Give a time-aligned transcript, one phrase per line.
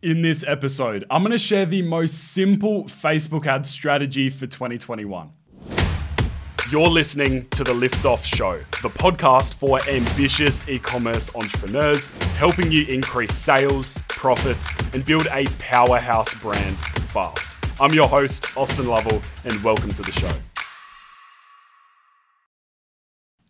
[0.00, 5.32] In this episode, I'm going to share the most simple Facebook ad strategy for 2021.
[6.70, 12.84] You're listening to the Liftoff Show, the podcast for ambitious e commerce entrepreneurs, helping you
[12.84, 16.80] increase sales, profits, and build a powerhouse brand
[17.10, 17.56] fast.
[17.80, 20.32] I'm your host, Austin Lovell, and welcome to the show.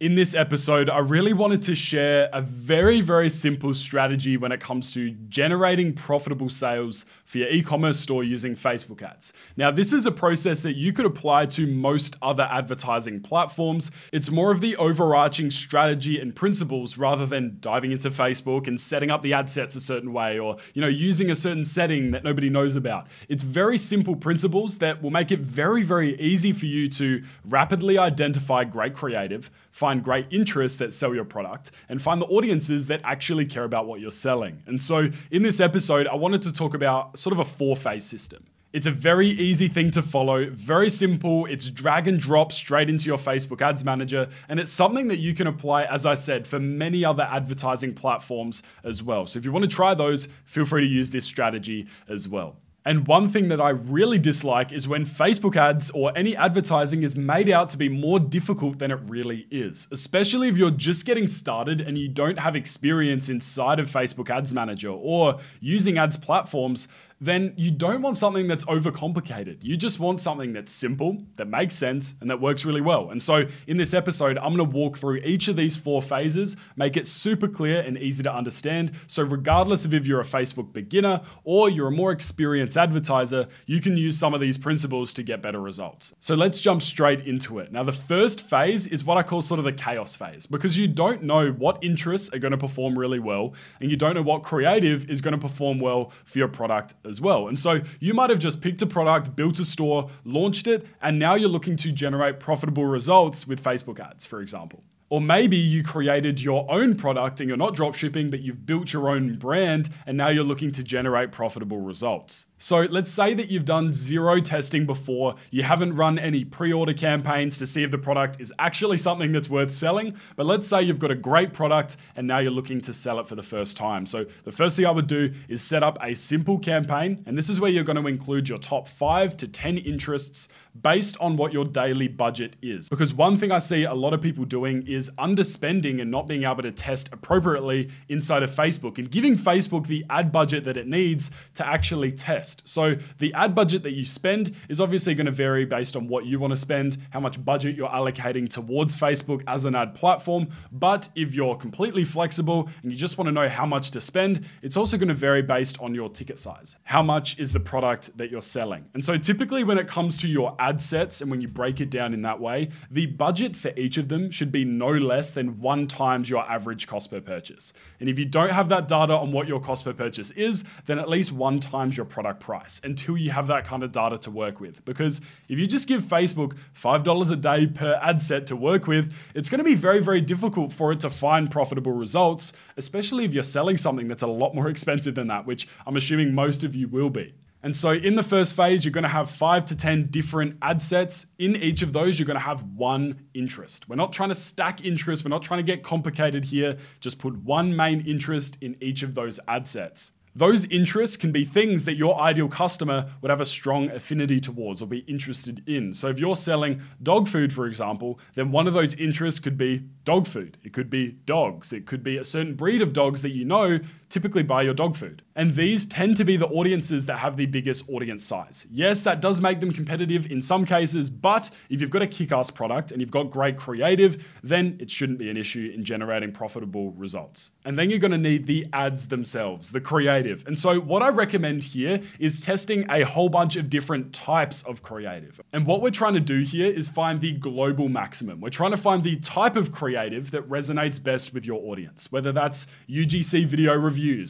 [0.00, 4.58] In this episode, I really wanted to share a very, very simple strategy when it
[4.58, 9.32] comes to generating profitable sales for your e commerce store using Facebook ads.
[9.56, 13.92] Now, this is a process that you could apply to most other advertising platforms.
[14.12, 19.12] It's more of the overarching strategy and principles rather than diving into Facebook and setting
[19.12, 22.24] up the ad sets a certain way or, you know, using a certain setting that
[22.24, 23.06] nobody knows about.
[23.28, 27.96] It's very simple principles that will make it very, very easy for you to rapidly
[27.96, 29.52] identify great creative
[29.84, 33.86] find great interests that sell your product, and find the audiences that actually care about
[33.86, 34.62] what you're selling.
[34.64, 38.06] And so, in this episode, I wanted to talk about sort of a four phase
[38.06, 38.46] system.
[38.72, 41.44] It's a very easy thing to follow, very simple.
[41.44, 45.34] It's drag and drop straight into your Facebook Ads Manager, and it's something that you
[45.34, 49.26] can apply, as I said, for many other advertising platforms as well.
[49.26, 52.56] So if you want to try those, feel free to use this strategy as well.
[52.86, 57.16] And one thing that I really dislike is when Facebook ads or any advertising is
[57.16, 61.26] made out to be more difficult than it really is, especially if you're just getting
[61.26, 66.86] started and you don't have experience inside of Facebook Ads Manager or using ads platforms
[67.20, 69.58] then you don't want something that's overcomplicated.
[69.62, 73.10] You just want something that's simple, that makes sense, and that works really well.
[73.10, 76.96] And so in this episode, I'm gonna walk through each of these four phases, make
[76.96, 78.92] it super clear and easy to understand.
[79.06, 83.80] So, regardless of if you're a Facebook beginner or you're a more experienced advertiser, you
[83.80, 86.14] can use some of these principles to get better results.
[86.20, 87.72] So, let's jump straight into it.
[87.72, 90.88] Now, the first phase is what I call sort of the chaos phase because you
[90.88, 95.08] don't know what interests are gonna perform really well, and you don't know what creative
[95.10, 97.48] is gonna perform well for your product as well.
[97.48, 101.18] And so you might have just picked a product, built a store, launched it, and
[101.18, 104.82] now you're looking to generate profitable results with Facebook ads, for example.
[105.10, 109.10] Or maybe you created your own product and you're not dropshipping, but you've built your
[109.10, 112.46] own brand and now you're looking to generate profitable results.
[112.64, 116.94] So let's say that you've done zero testing before, you haven't run any pre order
[116.94, 120.16] campaigns to see if the product is actually something that's worth selling.
[120.34, 123.26] But let's say you've got a great product and now you're looking to sell it
[123.26, 124.06] for the first time.
[124.06, 127.22] So the first thing I would do is set up a simple campaign.
[127.26, 130.48] And this is where you're going to include your top five to 10 interests
[130.80, 132.88] based on what your daily budget is.
[132.88, 136.44] Because one thing I see a lot of people doing is underspending and not being
[136.44, 140.86] able to test appropriately inside of Facebook and giving Facebook the ad budget that it
[140.86, 142.53] needs to actually test.
[142.64, 146.26] So the ad budget that you spend is obviously going to vary based on what
[146.26, 150.48] you want to spend, how much budget you're allocating towards Facebook as an ad platform.
[150.72, 154.44] But if you're completely flexible and you just want to know how much to spend,
[154.62, 156.76] it's also going to vary based on your ticket size.
[156.84, 158.84] How much is the product that you're selling?
[158.94, 161.90] And so typically when it comes to your ad sets and when you break it
[161.90, 165.60] down in that way, the budget for each of them should be no less than
[165.60, 167.72] one times your average cost per purchase.
[168.00, 170.98] And if you don't have that data on what your cost per purchase is, then
[170.98, 174.30] at least one times your product price until you have that kind of data to
[174.30, 174.84] work with.
[174.84, 179.12] Because if you just give Facebook $5 a day per ad set to work with,
[179.34, 183.34] it's going to be very, very difficult for it to find profitable results, especially if
[183.34, 186.74] you're selling something that's a lot more expensive than that, which I'm assuming most of
[186.74, 187.34] you will be.
[187.64, 190.82] And so in the first phase, you're going to have five to 10 different ad
[190.82, 191.24] sets.
[191.38, 193.88] In each of those, you're going to have one interest.
[193.88, 195.24] We're not trying to stack interest.
[195.24, 196.76] We're not trying to get complicated here.
[197.00, 200.12] Just put one main interest in each of those ad sets.
[200.36, 204.82] Those interests can be things that your ideal customer would have a strong affinity towards
[204.82, 205.94] or be interested in.
[205.94, 209.84] So if you're selling dog food, for example, then one of those interests could be
[210.04, 210.58] dog food.
[210.64, 211.72] It could be dogs.
[211.72, 213.78] It could be a certain breed of dogs that you know
[214.14, 215.22] typically buy your dog food.
[215.34, 218.64] And these tend to be the audiences that have the biggest audience size.
[218.70, 222.30] Yes, that does make them competitive in some cases, but if you've got a kick
[222.30, 226.30] ass product and you've got great creative, then it shouldn't be an issue in generating
[226.30, 227.50] profitable results.
[227.64, 230.46] And then you're gonna need the ads themselves, the creative.
[230.46, 234.82] And so, what I recommend here is testing a whole bunch of different types of
[234.82, 235.40] creative.
[235.52, 238.40] And what we're trying to do here is find the global maximum.
[238.40, 242.30] We're trying to find the type of creative that resonates best with your audience, whether
[242.30, 243.74] that's UGC video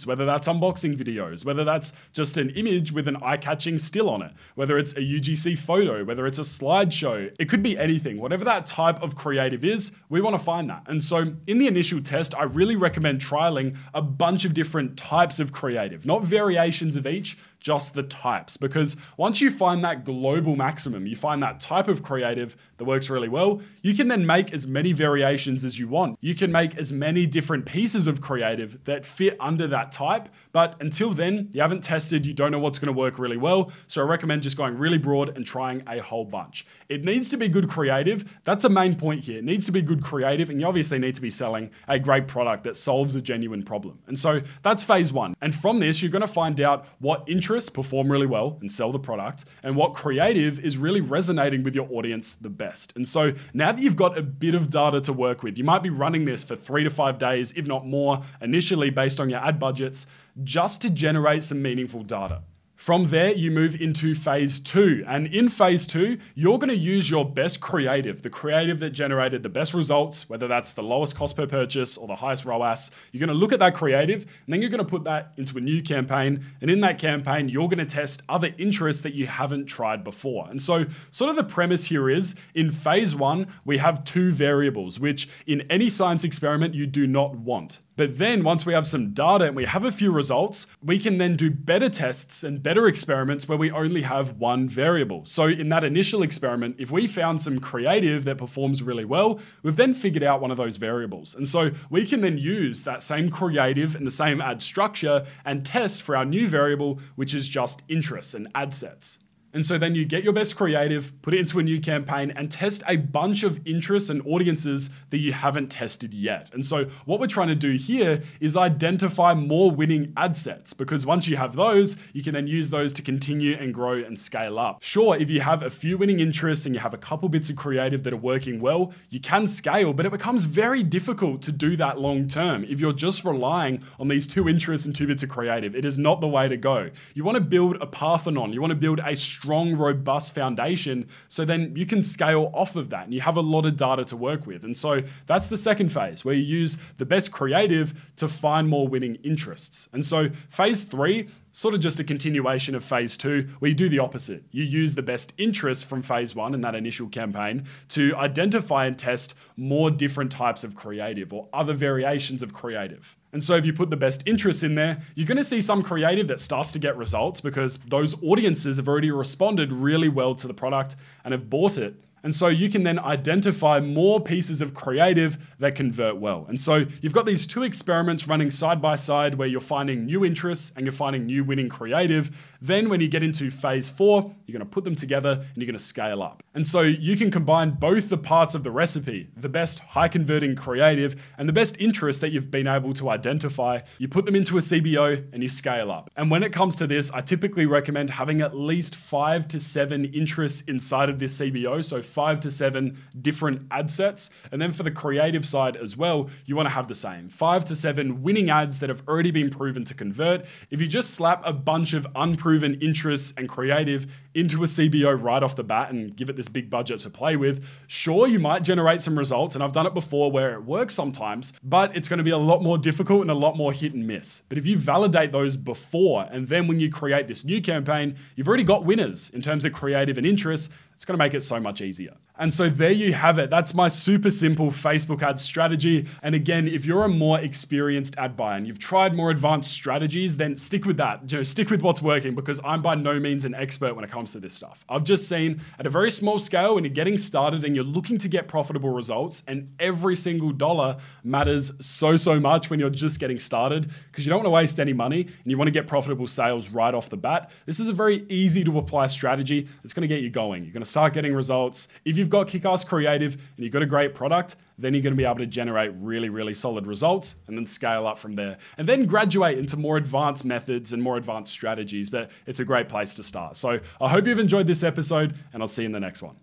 [0.06, 4.23] whether that's unboxing videos, whether that's just an image with an eye catching still on
[4.23, 7.35] it, whether it's a UGC photo, whether it's a slideshow.
[7.38, 8.21] It could be anything.
[8.21, 10.82] Whatever that type of creative is, we want to find that.
[10.87, 15.41] And so in the initial test, I really recommend trialing a bunch of different types
[15.41, 18.56] of creative, not variations of each, just the types.
[18.56, 23.09] Because once you find that global maximum, you find that type of creative that works
[23.09, 26.19] really well, you can then make as many variations as you want.
[26.20, 30.77] You can make as many different pieces of creative that fit under that type, but
[30.81, 33.73] until then, you haven't tested, you don't know what's going to work really well.
[33.87, 36.67] So I recommend just going really broad and trying a whole bunch.
[36.89, 38.25] It needs to be good creative.
[38.45, 39.39] That's a main point here.
[39.39, 42.29] It needs to be good creative, and you obviously need to be selling a great
[42.29, 43.99] product that solves a genuine problem.
[44.06, 45.35] And so that's phase one.
[45.41, 48.93] And from this, you're going to find out what interests perform really well and sell
[48.93, 52.93] the product, and what creative is really resonating with your audience the best.
[52.97, 55.83] And so now that you've got a bit of data to work with, you might
[55.83, 59.44] be running this for three to five days, if not more, initially based on your
[59.44, 60.06] ad budgets,
[60.43, 62.43] just to generate some meaningful data.
[62.76, 65.05] From there, you move into phase two.
[65.06, 69.43] And in phase two, you're going to use your best creative, the creative that generated
[69.43, 72.91] the best results, whether that's the lowest cost per purchase or the highest ROAS.
[73.12, 75.56] You're going to look at that creative, and then you're going to put that into
[75.56, 76.44] a new campaign.
[76.61, 80.49] And in that campaign, you're going to test other interests that you haven't tried before.
[80.50, 84.99] And so, sort of the premise here is in phase one, we have two variables,
[84.99, 87.79] which in any science experiment you do not want.
[87.96, 91.19] But then once we have some data and we have a few results, we can
[91.19, 95.23] then do better tests and better experiments where we only have one variable.
[95.26, 99.76] So in that initial experiment, if we found some creative that performs really well, we've
[99.76, 101.35] then figured out one of those variables.
[101.35, 105.64] And so we can then use that same creative and the same ad structure and
[105.64, 109.20] test for our new variable, which is just interests and ad sets.
[109.55, 112.51] And so then you get your best creative, put it into a new campaign, and
[112.51, 116.53] test a bunch of interests and audiences that you haven't tested yet.
[116.53, 121.06] And so what we're trying to do here is identify more winning ad sets because
[121.06, 124.59] once you have those, you can then use those to continue and grow and scale
[124.59, 124.83] up.
[124.83, 127.56] Sure, if you have a few winning interests and you have a couple bits of
[127.56, 131.77] creative that are working well, you can scale, but it becomes very difficult to do
[131.77, 135.29] that long term if you're just relying on these two interests and two bits of
[135.29, 135.77] creative.
[135.77, 136.91] It is not the way to go.
[137.15, 141.06] You want to build a Parthenon, you want to build a strong, robust foundation.
[141.29, 144.02] So then you can scale off of that and you have a lot of data
[144.06, 144.64] to work with.
[144.64, 148.88] And so that's the second phase where you use the best creative to find more
[148.88, 149.91] winning interests.
[149.93, 153.89] And so phase three, sort of just a continuation of phase two, where you do
[153.89, 154.43] the opposite.
[154.51, 158.99] You use the best interests from phase one in that initial campaign to identify and
[158.99, 163.17] test more different types of creative or other variations of creative.
[163.33, 165.81] And so if you put the best interests in there, you're going to see some
[165.81, 170.49] creative that starts to get results because those audiences have already responded really well to
[170.49, 171.95] the product and have bought it.
[172.25, 176.47] And so you can then identify more pieces of creative that convert well.
[176.49, 180.25] And so you've got these two experiments running side by side where you're finding new
[180.25, 182.35] interests and you're finding new winning creative.
[182.62, 185.79] Then when you get into phase four, you're to put them together and you're to
[185.79, 186.43] scale up.
[186.55, 190.56] And so you can combine both the parts of the recipe, the best high converting
[190.56, 193.81] creative and the best interest that you've been able to identify.
[193.99, 196.11] You put them into a CBO and you scale up.
[196.17, 200.06] And when it comes to this, I typically recommend having at least five to seven
[200.06, 201.85] interests inside of this CBO.
[201.85, 204.31] So five to seven different ad sets.
[204.52, 207.64] And then for the creative side as well, you want to have the same five
[207.66, 210.46] to seven winning ads that have already been proven to convert.
[210.70, 215.43] If you just slap a bunch of unproven interests and creative into a CBO right
[215.43, 218.62] off the bat and give it this big budget to play with, sure, you might
[218.62, 219.55] generate some results.
[219.55, 222.38] And I've done it before where it works sometimes, but it's going to be a
[222.38, 224.43] lot more difficult and a lot more hit and miss.
[224.49, 228.49] But if you validate those before, and then when you create this new campaign, you've
[228.49, 231.61] already got winners in terms of creative and interest, it's going to make it so
[231.61, 232.14] much easier.
[232.37, 233.49] And so there you have it.
[233.49, 236.08] That's my super simple Facebook ad strategy.
[236.23, 240.37] And again, if you're a more experienced ad buyer and you've tried more advanced strategies,
[240.37, 241.31] then stick with that.
[241.31, 244.10] You know, stick with what's working because I'm by no means an expert when it
[244.10, 244.84] comes to this stuff.
[244.89, 248.19] I've just seen at a very small scale when you're getting started and you're looking
[248.19, 253.20] to get profitable results, and every single dollar matters so, so much when you're just
[253.20, 255.86] getting started because you don't want to waste any money and you want to get
[255.86, 257.51] profitable sales right off the bat.
[257.67, 260.65] This is a very easy to apply strategy that's going to get you going.
[260.65, 261.88] You're going to start getting results.
[262.05, 265.12] If you've got kick ass creative and you've got a great product, then you're going
[265.12, 268.58] to be able to generate really, really solid results and then scale up from there.
[268.79, 272.10] And then graduate into more advanced methods and more advanced strategies.
[272.10, 273.56] But it's a great place to start.
[273.56, 276.36] So I hope you've enjoyed this episode, and I'll see you in the next one.